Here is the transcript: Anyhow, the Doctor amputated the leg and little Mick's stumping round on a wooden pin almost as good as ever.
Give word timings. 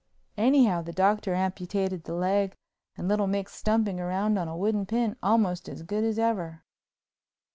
Anyhow, 0.39 0.81
the 0.81 0.91
Doctor 0.93 1.35
amputated 1.35 2.05
the 2.05 2.15
leg 2.15 2.57
and 2.97 3.07
little 3.07 3.27
Mick's 3.27 3.51
stumping 3.53 3.97
round 3.97 4.39
on 4.39 4.47
a 4.47 4.57
wooden 4.57 4.87
pin 4.87 5.15
almost 5.21 5.69
as 5.69 5.83
good 5.83 6.03
as 6.03 6.17
ever. 6.17 6.63